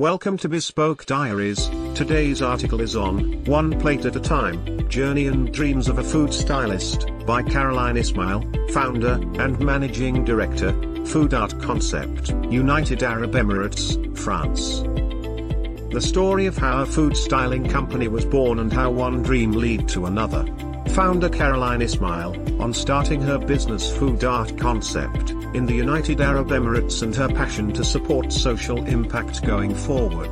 Welcome 0.00 0.38
to 0.38 0.48
Bespoke 0.48 1.06
Diaries. 1.06 1.68
Today's 1.94 2.42
article 2.42 2.80
is 2.80 2.96
on 2.96 3.44
One 3.44 3.78
Plate 3.78 4.04
at 4.04 4.16
a 4.16 4.20
Time 4.20 4.88
Journey 4.88 5.28
and 5.28 5.54
Dreams 5.54 5.86
of 5.86 5.98
a 5.98 6.02
Food 6.02 6.34
Stylist 6.34 7.06
by 7.26 7.44
Caroline 7.44 7.96
Ismail, 7.96 8.42
founder 8.70 9.20
and 9.38 9.56
managing 9.60 10.24
director, 10.24 10.72
Food 11.04 11.32
Art 11.32 11.62
Concept, 11.62 12.30
United 12.50 13.04
Arab 13.04 13.34
Emirates, 13.34 13.94
France. 14.18 14.80
The 15.92 16.00
story 16.00 16.46
of 16.46 16.58
how 16.58 16.82
a 16.82 16.86
food 16.86 17.16
styling 17.16 17.68
company 17.68 18.08
was 18.08 18.24
born 18.24 18.58
and 18.58 18.72
how 18.72 18.90
one 18.90 19.22
dream 19.22 19.52
led 19.52 19.88
to 19.90 20.06
another. 20.06 20.44
Founder 20.90 21.28
Caroline 21.28 21.82
Ismail, 21.82 22.62
on 22.62 22.72
starting 22.72 23.20
her 23.22 23.38
business 23.38 23.94
Food 23.96 24.22
Art 24.24 24.56
Concept, 24.58 25.30
in 25.54 25.66
the 25.66 25.74
United 25.74 26.20
Arab 26.20 26.48
Emirates 26.48 27.02
and 27.02 27.14
her 27.16 27.28
passion 27.28 27.72
to 27.72 27.84
support 27.84 28.32
social 28.32 28.84
impact 28.86 29.44
going 29.44 29.74
forward. 29.74 30.30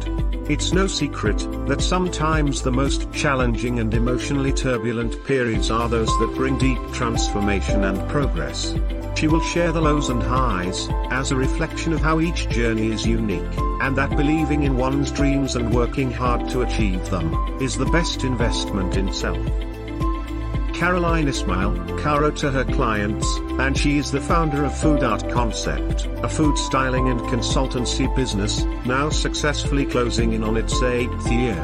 It's 0.51 0.73
no 0.73 0.87
secret 0.87 1.39
that 1.67 1.81
sometimes 1.81 2.63
the 2.63 2.73
most 2.73 3.13
challenging 3.13 3.79
and 3.79 3.95
emotionally 3.95 4.53
turbulent 4.53 5.25
periods 5.25 5.71
are 5.71 5.89
those 5.89 6.09
that 6.09 6.35
bring 6.35 6.59
deep 6.59 6.79
transformation 6.93 7.85
and 7.85 8.09
progress. 8.09 8.75
She 9.17 9.29
will 9.29 9.43
share 9.43 9.71
the 9.71 9.81
lows 9.81 10.11
and 10.11 10.23
highs, 10.23 10.89
as 11.11 11.31
a 11.31 11.37
reflection 11.37 11.93
of 11.93 12.01
how 12.01 12.19
each 12.19 12.49
journey 12.49 12.91
is 12.91 13.07
unique, 13.07 13.59
and 13.81 13.97
that 13.97 14.17
believing 14.17 14.65
in 14.65 14.77
one's 14.77 15.13
dreams 15.13 15.55
and 15.55 15.73
working 15.73 16.11
hard 16.11 16.49
to 16.51 16.63
achieve 16.63 17.09
them, 17.11 17.33
is 17.61 17.77
the 17.77 17.87
best 17.87 18.25
investment 18.25 18.97
in 18.97 19.13
self. 19.13 19.39
Caroline 20.75 21.29
Ismail, 21.29 21.99
Caro 21.99 22.31
to 22.33 22.51
her 22.51 22.65
clients, 22.65 23.27
and 23.61 23.77
she 23.77 23.99
is 23.99 24.11
the 24.11 24.21
founder 24.21 24.65
of 24.65 24.77
Food 24.77 25.05
Art 25.05 25.29
Concept, 25.31 26.07
a 26.23 26.29
food 26.29 26.57
styling 26.59 27.09
and 27.09 27.21
consultancy 27.21 28.15
business, 28.17 28.65
now 28.85 29.09
successfully 29.11 29.87
closing 29.87 30.33
in 30.33 30.43
on 30.43 30.57
its 30.57 30.83
eighth 30.83 31.31
year. 31.31 31.55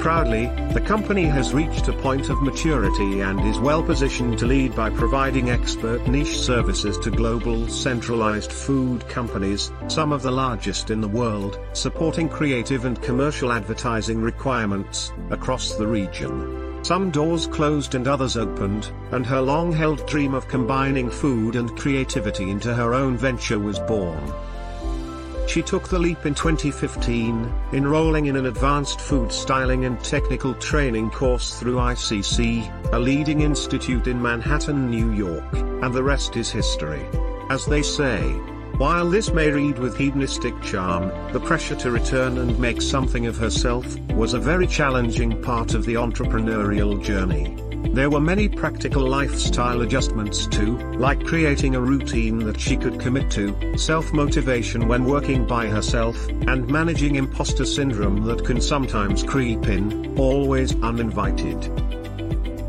Proudly, 0.00 0.46
the 0.72 0.80
company 0.80 1.24
has 1.24 1.54
reached 1.54 1.88
a 1.88 1.92
point 1.92 2.28
of 2.28 2.42
maturity 2.42 3.20
and 3.20 3.40
is 3.40 3.58
well 3.58 3.82
positioned 3.82 4.38
to 4.38 4.46
lead 4.46 4.74
by 4.74 4.90
providing 4.90 5.50
expert 5.50 6.06
niche 6.06 6.38
services 6.38 6.98
to 6.98 7.10
global 7.10 7.66
centralized 7.68 8.52
food 8.52 9.08
companies, 9.08 9.72
some 9.88 10.12
of 10.12 10.22
the 10.22 10.30
largest 10.30 10.90
in 10.90 11.00
the 11.00 11.08
world, 11.08 11.58
supporting 11.72 12.28
creative 12.28 12.84
and 12.84 13.00
commercial 13.02 13.52
advertising 13.52 14.20
requirements 14.20 15.12
across 15.30 15.74
the 15.74 15.86
region. 15.86 16.65
Some 16.86 17.10
doors 17.10 17.48
closed 17.48 17.96
and 17.96 18.06
others 18.06 18.36
opened, 18.36 18.92
and 19.10 19.26
her 19.26 19.40
long-held 19.40 20.06
dream 20.06 20.34
of 20.34 20.46
combining 20.46 21.10
food 21.10 21.56
and 21.56 21.76
creativity 21.76 22.48
into 22.48 22.72
her 22.72 22.94
own 22.94 23.16
venture 23.16 23.58
was 23.58 23.80
born. 23.80 24.32
She 25.48 25.62
took 25.62 25.88
the 25.88 25.98
leap 25.98 26.26
in 26.26 26.36
2015, 26.36 27.52
enrolling 27.72 28.26
in 28.26 28.36
an 28.36 28.46
advanced 28.46 29.00
food 29.00 29.32
styling 29.32 29.84
and 29.84 29.98
technical 29.98 30.54
training 30.54 31.10
course 31.10 31.58
through 31.58 31.74
ICC, 31.74 32.92
a 32.92 32.98
leading 33.00 33.40
institute 33.40 34.06
in 34.06 34.22
Manhattan, 34.22 34.88
New 34.88 35.10
York, 35.10 35.52
and 35.54 35.92
the 35.92 36.04
rest 36.04 36.36
is 36.36 36.52
history. 36.52 37.04
As 37.50 37.66
they 37.66 37.82
say, 37.82 38.32
while 38.78 39.08
this 39.08 39.32
may 39.32 39.50
read 39.50 39.78
with 39.78 39.96
hedonistic 39.96 40.60
charm, 40.62 41.08
the 41.32 41.40
pressure 41.40 41.76
to 41.76 41.90
return 41.90 42.36
and 42.36 42.58
make 42.58 42.82
something 42.82 43.26
of 43.26 43.36
herself, 43.36 43.98
was 44.10 44.34
a 44.34 44.38
very 44.38 44.66
challenging 44.66 45.40
part 45.42 45.72
of 45.72 45.86
the 45.86 45.94
entrepreneurial 45.94 47.02
journey. 47.02 47.56
There 47.94 48.10
were 48.10 48.20
many 48.20 48.48
practical 48.48 49.08
lifestyle 49.08 49.80
adjustments 49.80 50.46
too, 50.46 50.76
like 50.98 51.24
creating 51.24 51.74
a 51.74 51.80
routine 51.80 52.40
that 52.40 52.60
she 52.60 52.76
could 52.76 53.00
commit 53.00 53.30
to, 53.30 53.78
self-motivation 53.78 54.88
when 54.88 55.06
working 55.06 55.46
by 55.46 55.68
herself, 55.68 56.28
and 56.28 56.68
managing 56.68 57.14
imposter 57.14 57.64
syndrome 57.64 58.24
that 58.26 58.44
can 58.44 58.60
sometimes 58.60 59.22
creep 59.22 59.68
in, 59.68 60.18
always 60.18 60.74
uninvited. 60.82 62.05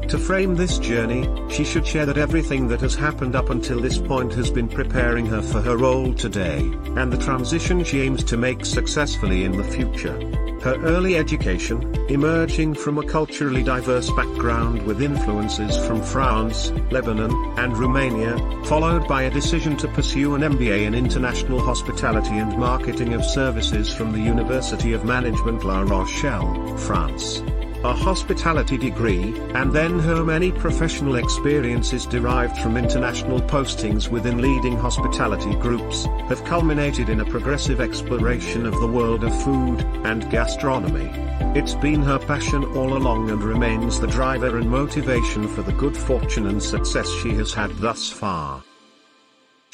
To 0.10 0.18
frame 0.18 0.56
this 0.56 0.78
journey, 0.78 1.28
she 1.50 1.66
should 1.66 1.86
share 1.86 2.06
that 2.06 2.18
everything 2.18 2.70
that 2.70 2.80
has 2.80 2.96
happened 2.96 3.36
up 3.36 3.50
until 3.50 3.82
this 3.82 3.98
point 3.98 4.34
has 4.36 4.50
been 4.50 4.70
preparing 4.70 5.26
her 5.26 5.42
for 5.42 5.60
her 5.60 5.76
role 5.76 6.14
today, 6.14 6.60
and 6.96 7.12
the 7.12 7.18
transition 7.18 7.84
she 7.84 8.00
aims 8.04 8.24
to 8.24 8.38
make 8.38 8.64
successfully 8.64 9.44
in 9.44 9.58
the 9.58 9.66
future. 9.66 10.18
Her 10.62 10.82
early 10.86 11.18
education, 11.18 11.94
emerging 12.08 12.76
from 12.76 12.98
a 13.00 13.06
culturally 13.06 13.64
diverse 13.64 14.10
background 14.12 14.82
with 14.84 15.02
influences 15.02 15.78
from 15.86 16.02
France, 16.02 16.72
Lebanon, 16.90 17.34
and 17.60 17.78
Romania, 17.78 18.38
followed 18.64 19.10
by 19.10 19.24
a 19.24 19.30
decision 19.30 19.76
to 19.76 19.90
pursue 19.90 20.36
an 20.36 20.42
MBA 20.42 20.86
in 20.86 20.96
International 20.96 21.60
Hospitality 21.60 22.38
and 22.38 22.58
Marketing 22.58 23.14
of 23.14 23.26
Services 23.26 23.94
from 23.94 24.14
the 24.14 24.22
University 24.22 24.94
of 24.94 25.04
Management 25.04 25.66
La 25.66 25.82
Rochelle, 25.82 26.78
France 26.78 27.42
a 27.84 27.94
hospitality 27.94 28.78
degree, 28.78 29.34
and 29.54 29.72
then 29.72 30.00
her 30.00 30.24
many 30.24 30.52
professional 30.52 31.16
experiences 31.16 32.06
derived 32.06 32.58
from 32.58 32.78
international 32.78 33.42
postings 33.42 34.10
within 34.10 34.42
leading 34.42 34.76
hospitality 34.78 35.54
groups, 35.56 36.06
have 36.28 36.44
culminated 36.46 37.10
in 37.10 37.20
a 37.20 37.26
progressive 37.26 37.80
exploration 37.80 38.66
of 38.66 38.80
the 38.80 38.88
world 38.88 39.24
of 39.24 39.44
food 39.44 39.82
and 40.06 40.30
gastronomy. 40.32 41.10
It's 41.58 41.76
been 41.76 42.02
her 42.04 42.20
passion 42.20 42.64
all 42.76 42.98
along 42.98 43.30
and 43.30 43.44
remains 43.44 44.00
the 44.00 44.08
driver 44.08 44.58
and 44.58 44.70
motivation 44.70 45.48
for 45.48 45.62
the 45.62 45.74
good 45.74 45.96
fortune 45.96 46.48
and 46.48 46.62
success 46.62 47.10
she 47.22 47.30
has 47.36 47.54
had 47.54 47.72
thus 47.78 48.12
far. 48.12 48.64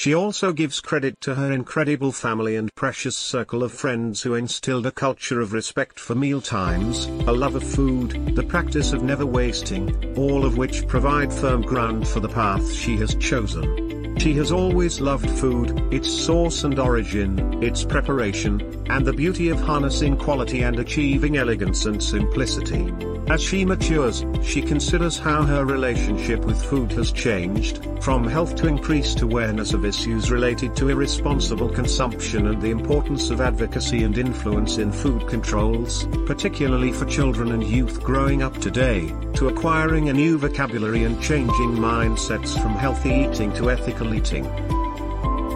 She 0.04 0.14
also 0.14 0.52
gives 0.52 0.82
credit 0.82 1.22
to 1.22 1.36
her 1.36 1.50
incredible 1.54 2.12
family 2.12 2.58
and 2.58 2.76
precious 2.76 3.16
circle 3.16 3.64
of 3.64 3.72
friends 3.72 4.22
who 4.22 4.36
instilled 4.36 4.86
a 4.86 4.92
culture 4.92 5.40
of 5.40 5.54
respect 5.54 5.98
for 5.98 6.14
meal 6.14 6.42
times, 6.42 7.06
a 7.06 7.32
love 7.32 7.56
of 7.56 7.64
food, 7.64 8.36
the 8.36 8.44
practice 8.44 8.92
of 8.92 9.02
never 9.02 9.26
wasting, 9.26 10.14
all 10.18 10.44
of 10.44 10.58
which 10.58 10.86
provide 10.90 11.32
firm 11.32 11.62
ground 11.62 12.06
for 12.06 12.20
the 12.20 12.28
path 12.28 12.70
she 12.74 12.98
has 12.98 13.16
chosen. 13.16 13.83
She 14.24 14.34
has 14.36 14.54
always 14.54 15.02
loved 15.02 15.30
food, 15.30 15.94
its 15.94 16.10
source 16.10 16.64
and 16.64 16.80
origin, 16.80 17.62
its 17.62 17.84
preparation, 17.84 18.86
and 18.90 19.06
the 19.06 19.12
beauty 19.12 19.50
of 19.50 19.60
harnessing 19.60 20.16
quality 20.16 20.62
and 20.62 20.80
achieving 20.80 21.36
elegance 21.36 21.86
and 21.88 22.02
simplicity. 22.02 22.94
As 23.28 23.42
she 23.42 23.66
matures, 23.66 24.26
she 24.42 24.62
considers 24.62 25.18
how 25.18 25.44
her 25.44 25.66
relationship 25.66 26.40
with 26.46 26.62
food 26.62 26.92
has 26.94 27.12
changed, 27.12 27.86
from 28.02 28.26
health 28.26 28.56
to 28.58 28.68
increased 28.68 29.22
awareness 29.22 29.74
of 29.74 29.86
issues 29.86 30.30
related 30.30 30.76
to 30.76 30.90
irresponsible 30.90 31.70
consumption 31.70 32.48
and 32.48 32.62
the 32.62 32.70
importance 32.70 33.30
of 33.30 33.42
advocacy 33.42 34.04
and 34.04 34.18
influence 34.18 34.78
in 34.78 34.92
food 34.92 35.28
controls, 35.28 36.06
particularly 36.26 36.92
for 36.92 37.06
children 37.06 37.54
and 37.54 37.64
youth 37.64 38.02
growing 38.02 38.42
up 38.42 38.58
today, 38.60 39.14
to 39.36 39.48
acquiring 39.48 40.10
a 40.10 40.14
new 40.14 40.38
vocabulary 40.38 41.04
and 41.04 41.22
changing 41.22 41.72
mindsets 41.72 42.62
from 42.62 42.74
healthy 42.74 43.10
eating 43.10 43.54
to 43.54 43.72
ethical 43.72 44.13
eating. 44.14 44.46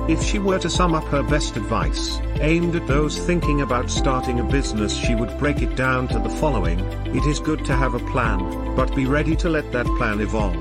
If 0.10 0.24
she 0.24 0.40
were 0.40 0.60
to 0.60 0.70
sum 0.70 0.94
up 0.94 1.04
her 1.06 1.22
best 1.22 1.58
advice, 1.58 2.20
aimed 2.40 2.76
at 2.76 2.88
those 2.88 3.20
thinking 3.20 3.62
about 3.62 3.90
starting 3.90 4.40
a 4.40 4.44
business 4.44 4.96
she 4.96 5.16
would 5.16 5.38
break 5.38 5.62
it 5.62 5.76
down 5.76 6.08
to 6.08 6.20
the 6.20 6.30
following, 6.30 6.80
it 7.16 7.26
is 7.26 7.40
good 7.40 7.66
to 7.66 7.76
have 7.76 7.94
a 7.94 8.12
plan, 8.12 8.76
but 8.76 8.96
be 8.96 9.06
ready 9.06 9.36
to 9.36 9.50
let 9.50 9.70
that 9.74 9.86
plan 9.98 10.22
evolve. 10.22 10.56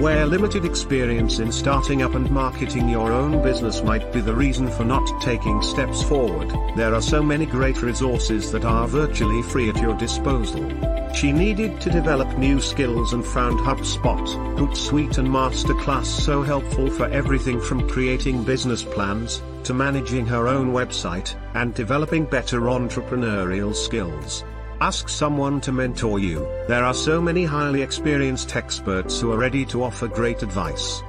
Where 0.00 0.24
limited 0.24 0.64
experience 0.64 1.38
in 1.38 1.52
starting 1.52 2.00
up 2.00 2.14
and 2.14 2.30
marketing 2.30 2.88
your 2.88 3.12
own 3.12 3.42
business 3.42 3.82
might 3.82 4.10
be 4.10 4.22
the 4.22 4.34
reason 4.34 4.70
for 4.70 4.86
not 4.86 5.20
taking 5.20 5.60
steps 5.60 6.02
forward, 6.02 6.50
there 6.74 6.94
are 6.94 7.02
so 7.02 7.22
many 7.22 7.44
great 7.44 7.82
resources 7.82 8.50
that 8.52 8.64
are 8.64 8.88
virtually 8.88 9.42
free 9.42 9.68
at 9.68 9.82
your 9.82 9.94
disposal. 9.98 10.66
She 11.14 11.30
needed 11.30 11.80
to 11.82 11.90
develop 11.90 12.36
new 12.38 12.60
skills 12.60 13.12
and 13.12 13.24
found 13.24 13.60
HubSpot, 13.60 14.26
Hootsuite 14.56 15.18
and 15.18 15.28
Masterclass 15.28 16.06
so 16.06 16.42
helpful 16.42 16.90
for 16.90 17.06
everything 17.06 17.60
from 17.60 17.88
creating 17.88 18.44
business 18.44 18.82
plans, 18.82 19.42
to 19.64 19.74
managing 19.74 20.26
her 20.26 20.48
own 20.48 20.72
website, 20.72 21.36
and 21.54 21.74
developing 21.74 22.24
better 22.24 22.62
entrepreneurial 22.62 23.74
skills. 23.74 24.44
Ask 24.80 25.08
someone 25.08 25.60
to 25.60 25.70
mentor 25.70 26.18
you. 26.18 26.40
There 26.66 26.84
are 26.84 26.94
so 26.94 27.20
many 27.20 27.44
highly 27.44 27.82
experienced 27.82 28.56
experts 28.56 29.20
who 29.20 29.30
are 29.30 29.38
ready 29.38 29.64
to 29.66 29.84
offer 29.84 30.08
great 30.08 30.42
advice. 30.42 31.02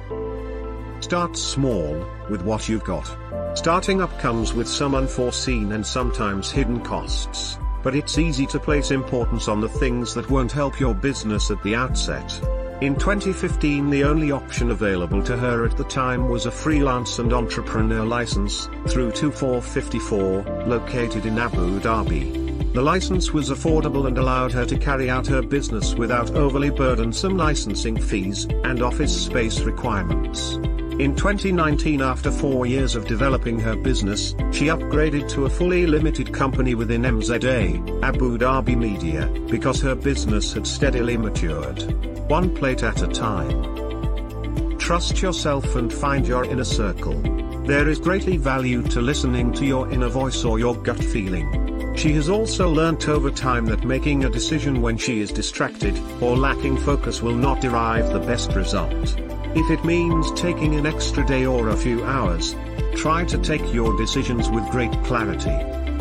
Start 1.00 1.36
small, 1.36 2.06
with 2.30 2.42
what 2.42 2.68
you've 2.68 2.84
got. 2.84 3.10
Starting 3.58 4.00
up 4.00 4.16
comes 4.20 4.52
with 4.52 4.68
some 4.68 4.94
unforeseen 4.94 5.72
and 5.72 5.84
sometimes 5.84 6.50
hidden 6.50 6.80
costs, 6.80 7.58
but 7.84 7.94
it's 7.94 8.18
easy 8.18 8.46
to 8.46 8.58
place 8.58 8.90
importance 8.90 9.46
on 9.46 9.60
the 9.60 9.68
things 9.68 10.14
that 10.14 10.28
won't 10.30 10.50
help 10.50 10.80
your 10.80 10.94
business 10.94 11.50
at 11.50 11.62
the 11.62 11.76
outset. 11.76 12.32
In 12.80 12.96
2015 12.96 13.90
the 13.90 14.02
only 14.02 14.32
option 14.32 14.72
available 14.72 15.22
to 15.22 15.36
her 15.36 15.64
at 15.64 15.76
the 15.76 15.84
time 15.84 16.28
was 16.28 16.46
a 16.46 16.50
freelance 16.50 17.20
and 17.20 17.32
entrepreneur 17.32 18.04
license, 18.04 18.66
through 18.88 19.12
twofour54, 19.12 20.66
located 20.66 21.26
in 21.26 21.38
Abu 21.38 21.78
Dhabi. 21.78 22.72
The 22.72 22.82
license 22.82 23.32
was 23.32 23.50
affordable 23.50 24.08
and 24.08 24.18
allowed 24.18 24.50
her 24.52 24.66
to 24.66 24.76
carry 24.76 25.08
out 25.08 25.28
her 25.28 25.42
business 25.42 25.94
without 25.94 26.32
overly 26.32 26.70
burdensome 26.70 27.36
licensing 27.36 28.00
fees 28.00 28.46
and 28.64 28.82
office 28.82 29.24
space 29.26 29.60
requirements. 29.60 30.58
In 31.00 31.16
2019 31.16 32.00
after 32.00 32.30
four 32.30 32.66
years 32.66 32.94
of 32.94 33.08
developing 33.08 33.58
her 33.58 33.74
business, 33.74 34.30
she 34.52 34.66
upgraded 34.66 35.28
to 35.30 35.44
a 35.44 35.50
fully 35.50 35.86
limited 35.86 36.32
company 36.32 36.76
within 36.76 37.02
MZA, 37.02 38.04
Abu 38.04 38.38
Dhabi 38.38 38.76
Media, 38.76 39.26
because 39.50 39.80
her 39.80 39.96
business 39.96 40.52
had 40.52 40.68
steadily 40.68 41.16
matured. 41.16 41.82
One 42.30 42.54
plate 42.54 42.84
at 42.84 43.02
a 43.02 43.08
time. 43.08 44.78
Trust 44.78 45.20
yourself 45.20 45.74
and 45.74 45.92
find 45.92 46.28
your 46.28 46.44
inner 46.44 46.64
circle. 46.64 47.20
There 47.66 47.88
is 47.88 47.98
greatly 47.98 48.36
value 48.36 48.84
to 48.84 49.00
listening 49.00 49.52
to 49.54 49.66
your 49.66 49.90
inner 49.90 50.08
voice 50.08 50.44
or 50.44 50.60
your 50.60 50.76
gut 50.76 51.02
feeling. 51.02 51.96
She 51.96 52.12
has 52.12 52.28
also 52.28 52.68
learnt 52.70 53.08
over 53.08 53.32
time 53.32 53.66
that 53.66 53.84
making 53.84 54.24
a 54.24 54.30
decision 54.30 54.80
when 54.80 54.96
she 54.96 55.20
is 55.20 55.32
distracted, 55.32 55.98
or 56.20 56.36
lacking 56.36 56.76
focus 56.76 57.20
will 57.20 57.34
not 57.34 57.60
derive 57.60 58.12
the 58.12 58.20
best 58.20 58.52
result. 58.52 59.33
If 59.56 59.70
it 59.70 59.84
means 59.84 60.32
taking 60.32 60.74
an 60.74 60.84
extra 60.84 61.24
day 61.24 61.46
or 61.46 61.68
a 61.68 61.76
few 61.76 62.04
hours, 62.04 62.56
try 62.96 63.24
to 63.26 63.38
take 63.38 63.72
your 63.72 63.96
decisions 63.96 64.50
with 64.50 64.68
great 64.70 64.92
clarity. 65.04 65.50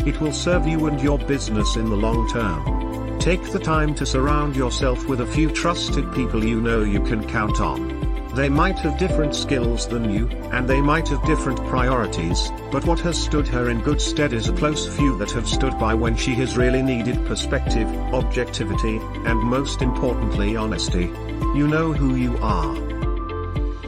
It 0.09 0.19
will 0.19 0.31
serve 0.31 0.67
you 0.67 0.87
and 0.87 0.99
your 0.99 1.19
business 1.19 1.75
in 1.75 1.85
the 1.85 1.95
long 1.95 2.27
term. 2.29 3.19
Take 3.19 3.51
the 3.51 3.59
time 3.59 3.93
to 3.95 4.07
surround 4.07 4.55
yourself 4.55 5.07
with 5.07 5.21
a 5.21 5.27
few 5.27 5.51
trusted 5.51 6.11
people 6.13 6.43
you 6.43 6.59
know 6.59 6.81
you 6.81 6.99
can 7.01 7.27
count 7.27 7.61
on. 7.61 8.01
They 8.33 8.49
might 8.49 8.79
have 8.79 8.97
different 8.97 9.35
skills 9.35 9.87
than 9.87 10.09
you, 10.09 10.27
and 10.51 10.67
they 10.67 10.81
might 10.81 11.07
have 11.09 11.23
different 11.23 11.63
priorities, 11.67 12.51
but 12.71 12.83
what 12.85 12.99
has 13.01 13.21
stood 13.21 13.47
her 13.49 13.69
in 13.69 13.81
good 13.81 14.01
stead 14.01 14.33
is 14.33 14.49
a 14.49 14.53
close 14.53 14.87
few 14.97 15.15
that 15.19 15.29
have 15.31 15.47
stood 15.47 15.77
by 15.77 15.93
when 15.93 16.17
she 16.17 16.33
has 16.33 16.57
really 16.57 16.81
needed 16.81 17.23
perspective, 17.27 17.87
objectivity, 18.11 18.97
and 19.25 19.39
most 19.39 19.83
importantly 19.83 20.55
honesty. 20.55 21.11
You 21.53 21.67
know 21.67 21.93
who 21.93 22.15
you 22.15 22.35
are. 22.39 22.92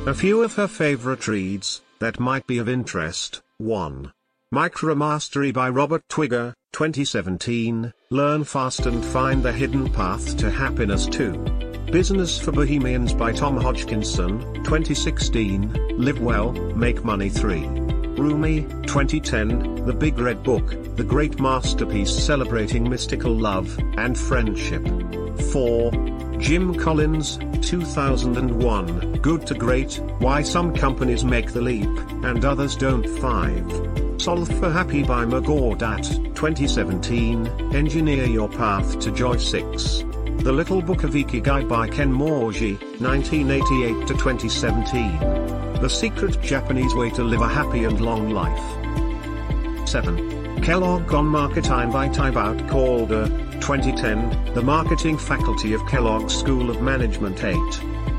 A 0.07 0.13
few 0.13 0.43
of 0.43 0.53
her 0.53 0.67
favorite 0.67 1.27
reads, 1.27 1.81
that 1.97 2.19
might 2.19 2.45
be 2.45 2.59
of 2.59 2.69
interest, 2.69 3.41
1. 3.57 4.13
Micromastery 4.53 5.51
by 5.51 5.67
Robert 5.67 6.03
Twigger, 6.09 6.53
2017, 6.73 7.91
Learn 8.11 8.43
Fast 8.43 8.85
and 8.85 9.03
Find 9.03 9.41
the 9.41 9.51
Hidden 9.51 9.91
Path 9.91 10.37
to 10.37 10.51
Happiness 10.51 11.07
2. 11.07 11.31
Business 11.91 12.37
for 12.37 12.51
Bohemians 12.51 13.15
by 13.15 13.31
Tom 13.31 13.57
Hodgkinson, 13.57 14.41
2016, 14.63 15.73
Live 15.97 16.19
Well, 16.19 16.51
Make 16.51 17.03
Money 17.03 17.29
3. 17.29 17.65
Rumi, 17.65 18.61
2010, 18.85 19.87
The 19.87 19.93
Big 19.93 20.19
Red 20.19 20.43
Book, 20.43 20.95
the 20.97 21.03
great 21.03 21.39
masterpiece 21.39 22.11
celebrating 22.11 22.87
mystical 22.87 23.35
love 23.35 23.75
and 23.97 24.15
friendship. 24.15 24.85
4. 25.51 25.91
Jim 26.39 26.75
Collins, 26.75 27.39
2001, 27.61 29.13
Good 29.21 29.47
to 29.47 29.53
Great, 29.53 29.99
Why 30.19 30.41
Some 30.41 30.73
Companies 30.73 31.23
Make 31.23 31.51
the 31.51 31.61
Leap, 31.61 31.89
and 32.23 32.43
Others 32.43 32.75
Don't 32.75 33.07
5. 33.07 34.21
Solve 34.21 34.47
for 34.59 34.69
Happy 34.69 35.03
by 35.03 35.25
Mo 35.25 35.41
Gawdat, 35.41 36.35
2017, 36.35 37.47
Engineer 37.73 38.25
Your 38.25 38.49
Path 38.49 38.99
to 38.99 39.11
Joy 39.11 39.37
6. 39.37 40.03
The 40.39 40.51
Little 40.51 40.81
Book 40.81 41.03
of 41.03 41.11
Ikigai 41.11 41.67
by 41.67 41.87
Ken 41.87 42.13
Mogi, 42.13 42.79
1988 43.01 44.07
to 44.07 44.13
2017. 44.13 45.19
The 45.81 45.89
Secret 45.89 46.39
Japanese 46.41 46.93
Way 46.93 47.09
to 47.11 47.23
Live 47.23 47.41
a 47.41 47.47
Happy 47.47 47.85
and 47.85 47.99
Long 48.01 48.29
Life. 48.29 49.88
7. 49.88 50.61
Kellogg 50.61 51.11
on 51.13 51.25
Market 51.27 51.63
Time 51.63 51.91
by 51.91 52.09
Thibaut 52.09 52.67
Calder, 52.67 53.27
2010, 53.61 54.53
The 54.53 54.61
Marketing 54.61 55.17
Faculty 55.17 55.73
of 55.73 55.85
Kellogg 55.87 56.29
School 56.29 56.69
of 56.69 56.81
Management 56.81 57.43
8. 57.43 57.55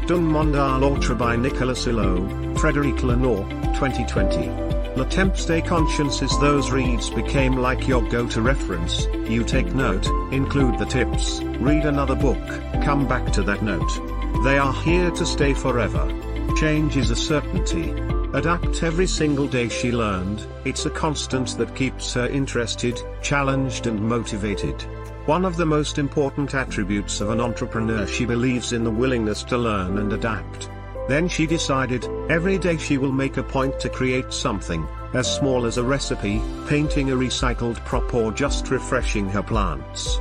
D'un 0.06 0.22
Monde 0.22 0.54
à 0.56 0.78
l'autre 0.80 1.14
by 1.14 1.36
Nicolas 1.36 1.86
Hulot, 1.86 2.58
Frederic 2.58 3.02
Lenoir, 3.02 3.44
2020. 3.78 4.96
Le 4.96 5.04
Temps 5.04 5.46
des 5.46 5.60
Consciences 5.60 6.38
Those 6.40 6.70
reads 6.70 7.10
became 7.10 7.56
like 7.56 7.86
your 7.86 8.02
go-to 8.08 8.40
reference, 8.40 9.06
you 9.28 9.44
take 9.44 9.74
note, 9.74 10.06
include 10.32 10.78
the 10.78 10.86
tips, 10.86 11.42
read 11.60 11.84
another 11.84 12.14
book, 12.14 12.42
come 12.82 13.06
back 13.06 13.30
to 13.32 13.42
that 13.42 13.62
note. 13.62 14.00
They 14.42 14.58
are 14.58 14.72
here 14.72 15.10
to 15.10 15.26
stay 15.26 15.54
forever. 15.54 16.08
Change 16.56 16.96
is 16.96 17.10
a 17.10 17.16
certainty. 17.16 17.92
Adapt 18.36 18.82
every 18.82 19.06
single 19.06 19.48
day 19.48 19.66
she 19.66 19.90
learned, 19.90 20.46
it's 20.66 20.84
a 20.84 20.90
constant 20.90 21.56
that 21.56 21.74
keeps 21.74 22.12
her 22.12 22.26
interested, 22.26 23.00
challenged 23.22 23.86
and 23.86 23.98
motivated. 23.98 24.82
One 25.24 25.46
of 25.46 25.56
the 25.56 25.64
most 25.64 25.96
important 25.96 26.54
attributes 26.54 27.22
of 27.22 27.30
an 27.30 27.40
entrepreneur 27.40 28.06
she 28.06 28.26
believes 28.26 28.74
in 28.74 28.84
the 28.84 28.90
willingness 28.90 29.42
to 29.44 29.56
learn 29.56 29.96
and 29.96 30.12
adapt. 30.12 30.68
Then 31.08 31.28
she 31.28 31.46
decided, 31.46 32.06
every 32.28 32.58
day 32.58 32.76
she 32.76 32.98
will 32.98 33.10
make 33.10 33.38
a 33.38 33.42
point 33.42 33.80
to 33.80 33.88
create 33.88 34.30
something, 34.34 34.86
as 35.14 35.34
small 35.34 35.64
as 35.64 35.78
a 35.78 35.82
recipe, 35.82 36.42
painting 36.68 37.12
a 37.12 37.16
recycled 37.16 37.82
prop 37.86 38.12
or 38.12 38.32
just 38.32 38.68
refreshing 38.68 39.30
her 39.30 39.42
plants. 39.42 40.20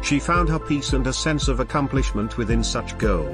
She 0.00 0.18
found 0.18 0.48
her 0.48 0.58
peace 0.58 0.94
and 0.94 1.06
a 1.06 1.12
sense 1.12 1.48
of 1.48 1.60
accomplishment 1.60 2.38
within 2.38 2.64
such 2.64 2.96
goal. 2.96 3.28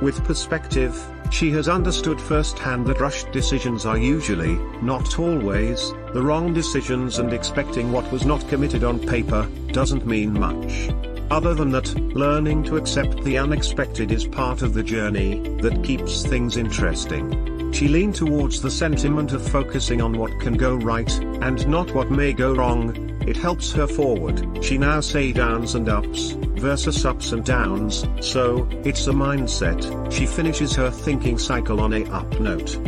With 0.00 0.24
perspective, 0.24 0.96
she 1.32 1.50
has 1.50 1.66
understood 1.66 2.20
firsthand 2.20 2.86
that 2.86 3.00
rushed 3.00 3.32
decisions 3.32 3.86
are 3.86 3.96
usually, 3.96 4.56
not 4.82 5.18
always, 5.18 5.92
the 6.12 6.22
wrong 6.22 6.52
decisions 6.52 7.18
and 7.18 7.32
expecting 7.32 7.90
what 7.90 8.10
was 8.12 8.26
not 8.26 8.46
committed 8.48 8.84
on 8.84 8.98
paper, 9.00 9.48
doesn't 9.68 10.06
mean 10.06 10.32
much. 10.32 10.90
Other 11.30 11.54
than 11.54 11.70
that, 11.70 11.94
learning 12.14 12.64
to 12.64 12.76
accept 12.76 13.24
the 13.24 13.38
unexpected 13.38 14.12
is 14.12 14.26
part 14.26 14.60
of 14.60 14.74
the 14.74 14.82
journey, 14.82 15.38
that 15.62 15.82
keeps 15.82 16.22
things 16.22 16.58
interesting. 16.58 17.72
She 17.72 17.88
leaned 17.88 18.14
towards 18.14 18.60
the 18.60 18.70
sentiment 18.70 19.32
of 19.32 19.48
focusing 19.48 20.02
on 20.02 20.18
what 20.18 20.38
can 20.38 20.58
go 20.58 20.74
right, 20.74 21.10
and 21.40 21.66
not 21.66 21.94
what 21.94 22.10
may 22.10 22.34
go 22.34 22.54
wrong, 22.54 22.94
it 23.26 23.38
helps 23.38 23.72
her 23.72 23.86
forward. 23.86 24.62
She 24.62 24.76
now 24.76 25.00
say 25.00 25.32
downs 25.32 25.74
and 25.74 25.88
ups, 25.88 26.36
versus 26.62 27.04
ups 27.04 27.32
and 27.32 27.44
downs, 27.44 28.06
so, 28.20 28.68
it's 28.84 29.08
a 29.08 29.10
mindset, 29.10 29.82
she 30.12 30.26
finishes 30.26 30.72
her 30.76 30.92
thinking 30.92 31.36
cycle 31.36 31.80
on 31.80 31.92
a 31.92 32.04
up 32.04 32.38
note. 32.38 32.78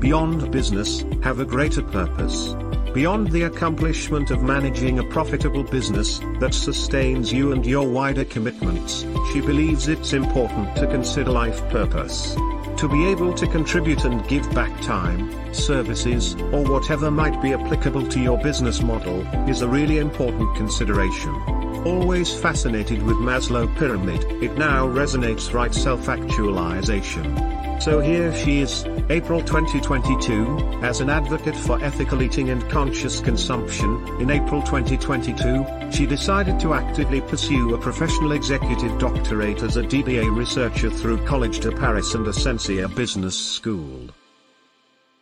Beyond 0.00 0.50
business, 0.50 1.04
have 1.22 1.38
a 1.38 1.44
greater 1.44 1.82
purpose. 1.82 2.52
Beyond 2.92 3.30
the 3.30 3.42
accomplishment 3.42 4.32
of 4.32 4.42
managing 4.42 4.98
a 4.98 5.04
profitable 5.04 5.62
business 5.62 6.18
that 6.40 6.52
sustains 6.52 7.32
you 7.32 7.52
and 7.52 7.64
your 7.64 7.88
wider 7.88 8.24
commitments, 8.24 9.06
she 9.32 9.40
believes 9.40 9.86
it's 9.86 10.12
important 10.12 10.74
to 10.74 10.88
consider 10.88 11.30
life 11.30 11.62
purpose. 11.68 12.34
To 12.78 12.88
be 12.88 13.06
able 13.06 13.34
to 13.34 13.46
contribute 13.46 14.04
and 14.04 14.26
give 14.26 14.52
back 14.52 14.82
time, 14.82 15.54
services, 15.54 16.34
or 16.52 16.64
whatever 16.64 17.08
might 17.08 17.40
be 17.40 17.52
applicable 17.52 18.08
to 18.08 18.20
your 18.20 18.38
business 18.38 18.82
model, 18.82 19.20
is 19.48 19.62
a 19.62 19.68
really 19.68 19.98
important 19.98 20.56
consideration. 20.56 21.63
Always 21.84 22.32
fascinated 22.32 23.02
with 23.02 23.16
Maslow 23.16 23.66
pyramid, 23.76 24.24
it 24.42 24.56
now 24.56 24.88
resonates 24.88 25.52
right 25.52 25.74
self-actualization. 25.74 27.78
So 27.78 28.00
here 28.00 28.34
she 28.34 28.62
is, 28.62 28.86
April 29.10 29.42
2022, 29.42 30.80
as 30.82 31.02
an 31.02 31.10
advocate 31.10 31.54
for 31.54 31.78
ethical 31.84 32.22
eating 32.22 32.48
and 32.48 32.66
conscious 32.70 33.20
consumption. 33.20 34.02
In 34.18 34.30
April 34.30 34.62
2022, 34.62 35.92
she 35.92 36.06
decided 36.06 36.58
to 36.60 36.72
actively 36.72 37.20
pursue 37.20 37.74
a 37.74 37.78
professional 37.78 38.32
executive 38.32 38.98
doctorate 38.98 39.62
as 39.62 39.76
a 39.76 39.82
DBA 39.82 40.34
researcher 40.34 40.88
through 40.88 41.18
Collège 41.26 41.60
de 41.60 41.70
Paris 41.70 42.14
and 42.14 42.26
Ascencia 42.26 42.88
Business 42.94 43.36
School. 43.36 44.08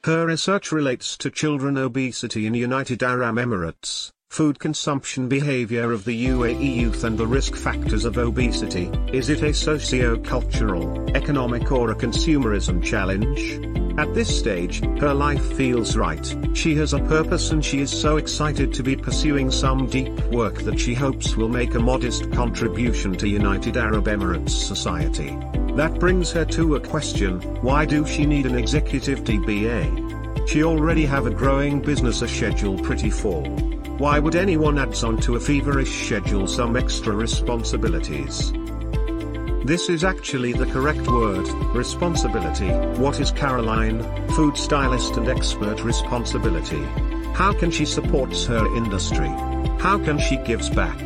Her 0.04 0.26
research 0.26 0.70
relates 0.70 1.16
to 1.16 1.30
children 1.30 1.76
obesity 1.76 2.46
in 2.46 2.54
United 2.54 3.02
Arab 3.02 3.36
Emirates, 3.36 4.12
food 4.32 4.58
consumption 4.58 5.28
behavior 5.28 5.92
of 5.92 6.06
the 6.06 6.26
UAE 6.28 6.74
youth 6.74 7.04
and 7.04 7.18
the 7.18 7.26
risk 7.26 7.54
factors 7.54 8.06
of 8.06 8.16
obesity, 8.16 8.90
is 9.12 9.28
it 9.28 9.42
a 9.42 9.52
socio-cultural, 9.52 11.14
economic 11.14 11.70
or 11.70 11.90
a 11.90 11.94
consumerism 11.94 12.82
challenge? 12.82 13.60
At 13.98 14.14
this 14.14 14.34
stage, 14.34 14.82
her 15.00 15.12
life 15.12 15.52
feels 15.52 15.98
right, 15.98 16.34
she 16.54 16.74
has 16.76 16.94
a 16.94 16.98
purpose 17.00 17.50
and 17.50 17.62
she 17.62 17.80
is 17.80 17.90
so 17.90 18.16
excited 18.16 18.72
to 18.72 18.82
be 18.82 18.96
pursuing 18.96 19.50
some 19.50 19.86
deep 19.86 20.18
work 20.28 20.62
that 20.62 20.80
she 20.80 20.94
hopes 20.94 21.36
will 21.36 21.50
make 21.50 21.74
a 21.74 21.78
modest 21.78 22.32
contribution 22.32 23.12
to 23.16 23.28
United 23.28 23.76
Arab 23.76 24.06
Emirates 24.06 24.48
society. 24.48 25.36
That 25.76 26.00
brings 26.00 26.32
her 26.32 26.46
to 26.46 26.76
a 26.76 26.80
question, 26.80 27.38
why 27.60 27.84
do 27.84 28.06
she 28.06 28.24
need 28.24 28.46
an 28.46 28.56
executive 28.56 29.24
DBA? 29.24 30.48
She 30.48 30.64
already 30.64 31.04
have 31.04 31.26
a 31.26 31.30
growing 31.30 31.82
business 31.82 32.22
a 32.22 32.28
schedule 32.28 32.78
pretty 32.78 33.10
full. 33.10 33.72
Why 34.02 34.18
would 34.18 34.34
anyone 34.34 34.80
add 34.80 34.96
on 35.04 35.18
to 35.18 35.36
a 35.36 35.40
feverish 35.40 36.06
schedule 36.06 36.48
some 36.48 36.76
extra 36.76 37.14
responsibilities? 37.14 38.52
This 39.64 39.88
is 39.88 40.02
actually 40.02 40.52
the 40.52 40.66
correct 40.66 41.06
word, 41.06 41.46
responsibility. 41.72 42.68
What 43.00 43.20
is 43.20 43.30
Caroline, 43.30 44.02
food 44.30 44.56
stylist 44.56 45.16
and 45.18 45.28
expert 45.28 45.84
responsibility? 45.84 46.82
How 47.32 47.52
can 47.52 47.70
she 47.70 47.86
supports 47.86 48.44
her 48.46 48.66
industry? 48.76 49.28
How 49.78 50.00
can 50.04 50.18
she 50.18 50.36
gives 50.38 50.68
back? 50.68 50.98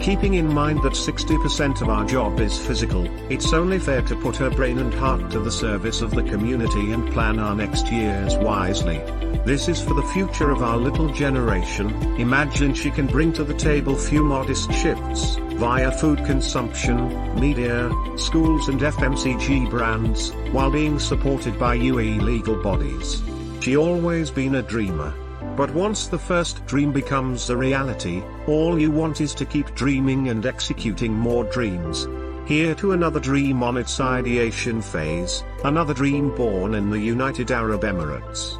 Keeping 0.00 0.34
in 0.34 0.46
mind 0.46 0.84
that 0.84 0.92
60% 0.92 1.82
of 1.82 1.88
our 1.88 2.04
job 2.04 2.38
is 2.38 2.64
physical, 2.64 3.06
it's 3.28 3.52
only 3.52 3.80
fair 3.80 4.02
to 4.02 4.14
put 4.14 4.36
her 4.36 4.50
brain 4.50 4.78
and 4.78 4.94
heart 4.94 5.32
to 5.32 5.40
the 5.40 5.50
service 5.50 6.00
of 6.00 6.12
the 6.12 6.22
community 6.22 6.92
and 6.92 7.12
plan 7.12 7.40
our 7.40 7.56
next 7.56 7.90
years 7.90 8.36
wisely. 8.36 9.02
This 9.46 9.68
is 9.68 9.80
for 9.80 9.94
the 9.94 10.02
future 10.02 10.50
of 10.50 10.60
our 10.60 10.76
little 10.76 11.08
generation. 11.08 11.88
Imagine 12.18 12.74
she 12.74 12.90
can 12.90 13.06
bring 13.06 13.32
to 13.34 13.44
the 13.44 13.54
table 13.54 13.94
few 13.94 14.24
modest 14.24 14.72
shifts, 14.72 15.36
via 15.36 15.92
food 15.92 16.18
consumption, 16.24 16.98
media, 17.38 17.88
schools 18.16 18.68
and 18.68 18.80
FMCG 18.80 19.70
brands, 19.70 20.32
while 20.50 20.72
being 20.72 20.98
supported 20.98 21.56
by 21.60 21.78
UAE 21.78 22.22
legal 22.22 22.60
bodies. 22.60 23.22
She 23.60 23.76
always 23.76 24.32
been 24.32 24.56
a 24.56 24.62
dreamer. 24.62 25.14
But 25.56 25.72
once 25.72 26.08
the 26.08 26.18
first 26.18 26.66
dream 26.66 26.90
becomes 26.90 27.48
a 27.48 27.56
reality, 27.56 28.24
all 28.48 28.76
you 28.76 28.90
want 28.90 29.20
is 29.20 29.32
to 29.36 29.44
keep 29.44 29.76
dreaming 29.76 30.28
and 30.28 30.44
executing 30.44 31.14
more 31.14 31.44
dreams. 31.44 32.08
Here 32.48 32.74
to 32.74 32.90
another 32.90 33.20
dream 33.20 33.62
on 33.62 33.76
its 33.76 34.00
ideation 34.00 34.82
phase, 34.82 35.44
another 35.62 35.94
dream 35.94 36.34
born 36.34 36.74
in 36.74 36.90
the 36.90 36.98
United 36.98 37.52
Arab 37.52 37.82
Emirates. 37.82 38.58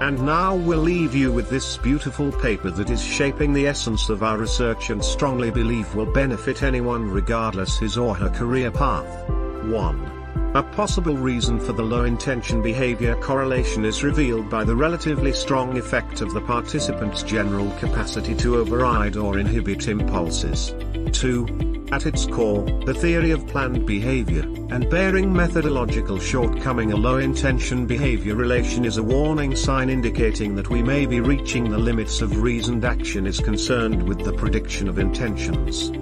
And 0.00 0.26
now 0.26 0.54
we'll 0.54 0.78
leave 0.78 1.14
you 1.14 1.32
with 1.32 1.48
this 1.48 1.78
beautiful 1.78 2.30
paper 2.30 2.70
that 2.70 2.90
is 2.90 3.02
shaping 3.02 3.52
the 3.52 3.66
essence 3.66 4.10
of 4.10 4.22
our 4.22 4.36
research 4.36 4.90
and 4.90 5.02
strongly 5.02 5.50
believe 5.50 5.94
will 5.94 6.12
benefit 6.12 6.62
anyone 6.62 7.10
regardless 7.10 7.78
his 7.78 7.96
or 7.96 8.14
her 8.14 8.28
career 8.28 8.70
path. 8.70 9.28
1. 9.64 10.15
A 10.56 10.62
possible 10.62 11.18
reason 11.18 11.60
for 11.60 11.74
the 11.74 11.82
low 11.82 12.04
intention 12.04 12.62
behavior 12.62 13.14
correlation 13.16 13.84
is 13.84 14.02
revealed 14.02 14.48
by 14.48 14.64
the 14.64 14.74
relatively 14.74 15.34
strong 15.34 15.76
effect 15.76 16.22
of 16.22 16.32
the 16.32 16.40
participant's 16.40 17.22
general 17.22 17.70
capacity 17.72 18.34
to 18.36 18.56
override 18.56 19.18
or 19.18 19.38
inhibit 19.38 19.86
impulses. 19.86 20.74
2. 21.12 21.88
At 21.92 22.06
its 22.06 22.24
core, 22.24 22.64
the 22.86 22.94
theory 22.94 23.32
of 23.32 23.46
planned 23.46 23.84
behavior, 23.84 24.44
and 24.70 24.88
bearing 24.88 25.30
methodological 25.30 26.18
shortcoming 26.18 26.90
a 26.90 26.96
low 26.96 27.18
intention 27.18 27.84
behavior 27.84 28.34
relation 28.34 28.86
is 28.86 28.96
a 28.96 29.02
warning 29.02 29.54
sign 29.54 29.90
indicating 29.90 30.54
that 30.54 30.70
we 30.70 30.82
may 30.82 31.04
be 31.04 31.20
reaching 31.20 31.68
the 31.68 31.76
limits 31.76 32.22
of 32.22 32.40
reasoned 32.40 32.86
action 32.86 33.26
is 33.26 33.40
concerned 33.40 34.02
with 34.02 34.24
the 34.24 34.32
prediction 34.32 34.88
of 34.88 34.98
intentions 34.98 35.92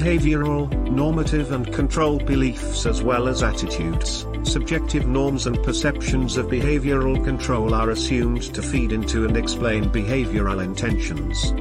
behavioral, 0.00 0.68
normative 0.90 1.52
and 1.52 1.72
control 1.72 2.18
beliefs 2.18 2.84
as 2.84 3.00
well 3.00 3.28
as 3.28 3.44
attitudes, 3.44 4.26
subjective 4.42 5.06
norms 5.06 5.46
and 5.46 5.62
perceptions 5.62 6.36
of 6.36 6.46
behavioral 6.46 7.22
control 7.22 7.72
are 7.72 7.90
assumed 7.90 8.42
to 8.42 8.60
feed 8.60 8.90
into 8.90 9.24
and 9.24 9.36
explain 9.36 9.84
behavioral 9.84 10.64
intentions. 10.64 11.52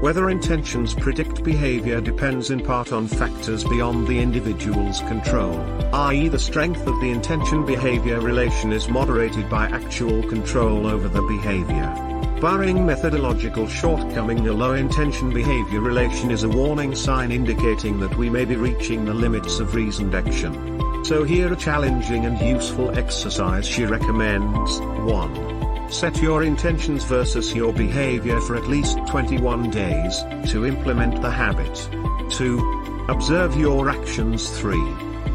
Whether 0.00 0.30
intentions 0.30 0.94
predict 0.94 1.42
behavior 1.42 2.00
depends 2.00 2.52
in 2.52 2.60
part 2.64 2.92
on 2.92 3.08
factors 3.08 3.64
beyond 3.64 4.06
the 4.06 4.20
individual's 4.20 5.00
control, 5.00 5.58
i.e. 5.92 6.28
the 6.28 6.38
strength 6.38 6.86
of 6.86 7.00
the 7.00 7.10
intention-behavior 7.10 8.20
relation 8.20 8.72
is 8.72 8.88
moderated 8.88 9.50
by 9.50 9.66
actual 9.66 10.22
control 10.28 10.86
over 10.86 11.08
the 11.08 11.22
behavior. 11.22 12.13
Barring 12.40 12.84
methodological 12.84 13.66
shortcoming 13.66 14.46
a 14.46 14.52
low 14.52 14.74
intention 14.74 15.32
behavior 15.32 15.80
relation 15.80 16.30
is 16.30 16.42
a 16.42 16.48
warning 16.48 16.94
sign 16.94 17.32
indicating 17.32 17.98
that 18.00 18.16
we 18.16 18.28
may 18.28 18.44
be 18.44 18.56
reaching 18.56 19.04
the 19.04 19.14
limits 19.14 19.60
of 19.60 19.74
reasoned 19.74 20.14
action. 20.14 21.04
So 21.04 21.24
here 21.24 21.52
a 21.52 21.56
challenging 21.56 22.26
and 22.26 22.38
useful 22.40 22.96
exercise 22.98 23.66
she 23.66 23.84
recommends. 23.84 24.78
1. 24.80 25.90
Set 25.90 26.20
your 26.20 26.42
intentions 26.42 27.04
versus 27.04 27.54
your 27.54 27.72
behavior 27.72 28.40
for 28.40 28.56
at 28.56 28.68
least 28.68 28.98
21 29.06 29.70
days, 29.70 30.22
to 30.50 30.66
implement 30.66 31.22
the 31.22 31.30
habit. 31.30 31.88
2. 32.30 33.06
Observe 33.08 33.56
your 33.56 33.88
actions 33.88 34.50
3. 34.58 34.76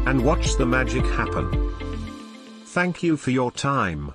And 0.06 0.24
watch 0.24 0.56
the 0.56 0.66
magic 0.66 1.04
happen. 1.06 1.72
Thank 2.66 3.02
you 3.02 3.16
for 3.16 3.30
your 3.30 3.50
time. 3.50 4.14